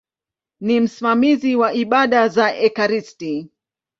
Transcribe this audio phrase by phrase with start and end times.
[0.59, 3.49] Ni msimamizi wa ibada za ekaristi.